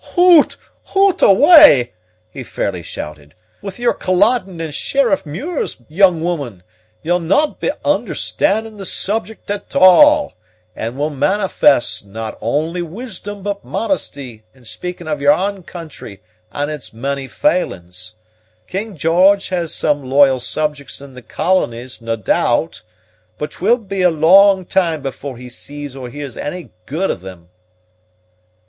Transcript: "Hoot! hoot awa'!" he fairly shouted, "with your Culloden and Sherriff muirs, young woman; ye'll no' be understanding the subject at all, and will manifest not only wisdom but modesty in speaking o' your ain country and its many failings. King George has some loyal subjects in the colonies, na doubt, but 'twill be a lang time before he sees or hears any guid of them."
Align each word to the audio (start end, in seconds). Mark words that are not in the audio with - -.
"Hoot! 0.15 0.57
hoot 0.83 1.21
awa'!" 1.21 1.89
he 2.31 2.43
fairly 2.43 2.81
shouted, 2.81 3.35
"with 3.61 3.77
your 3.77 3.93
Culloden 3.93 4.59
and 4.59 4.73
Sherriff 4.73 5.27
muirs, 5.27 5.77
young 5.89 6.23
woman; 6.23 6.63
ye'll 7.03 7.19
no' 7.19 7.49
be 7.59 7.69
understanding 7.85 8.77
the 8.77 8.85
subject 8.87 9.51
at 9.51 9.75
all, 9.75 10.33
and 10.75 10.97
will 10.97 11.11
manifest 11.11 12.03
not 12.03 12.35
only 12.41 12.81
wisdom 12.81 13.43
but 13.43 13.63
modesty 13.63 14.43
in 14.55 14.65
speaking 14.65 15.07
o' 15.07 15.15
your 15.17 15.33
ain 15.37 15.61
country 15.61 16.23
and 16.51 16.71
its 16.71 16.91
many 16.93 17.27
failings. 17.27 18.15
King 18.65 18.97
George 18.97 19.49
has 19.49 19.71
some 19.71 20.03
loyal 20.09 20.39
subjects 20.39 20.99
in 20.99 21.13
the 21.13 21.21
colonies, 21.21 22.01
na 22.01 22.15
doubt, 22.15 22.81
but 23.37 23.51
'twill 23.51 23.77
be 23.77 24.01
a 24.01 24.09
lang 24.09 24.65
time 24.65 25.03
before 25.03 25.37
he 25.37 25.47
sees 25.47 25.95
or 25.95 26.09
hears 26.09 26.37
any 26.37 26.71
guid 26.87 27.11
of 27.11 27.21
them." 27.21 27.49